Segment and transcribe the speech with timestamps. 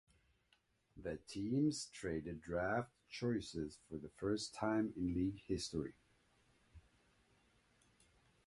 [0.97, 5.93] The teams traded draft choices for the first time in league history.